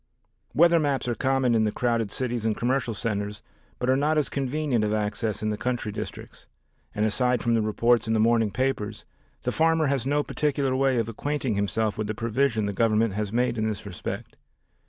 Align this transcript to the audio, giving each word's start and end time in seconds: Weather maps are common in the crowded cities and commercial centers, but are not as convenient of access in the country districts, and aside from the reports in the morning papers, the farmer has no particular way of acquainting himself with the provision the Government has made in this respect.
Weather 0.55 0.79
maps 0.79 1.07
are 1.07 1.13
common 1.13 1.53
in 1.53 1.63
the 1.63 1.71
crowded 1.71 2.09
cities 2.11 2.43
and 2.43 2.57
commercial 2.57 2.95
centers, 2.95 3.43
but 3.77 3.87
are 3.87 3.95
not 3.95 4.17
as 4.17 4.29
convenient 4.31 4.83
of 4.83 4.91
access 4.95 5.43
in 5.43 5.51
the 5.51 5.59
country 5.59 5.91
districts, 5.91 6.47
and 6.95 7.05
aside 7.05 7.43
from 7.43 7.53
the 7.53 7.61
reports 7.61 8.07
in 8.07 8.15
the 8.15 8.19
morning 8.19 8.49
papers, 8.49 9.05
the 9.43 9.51
farmer 9.51 9.85
has 9.85 10.07
no 10.07 10.23
particular 10.23 10.75
way 10.75 10.97
of 10.97 11.07
acquainting 11.07 11.53
himself 11.53 11.99
with 11.99 12.07
the 12.07 12.15
provision 12.15 12.65
the 12.65 12.73
Government 12.73 13.13
has 13.13 13.31
made 13.31 13.59
in 13.59 13.67
this 13.67 13.85
respect. 13.85 14.37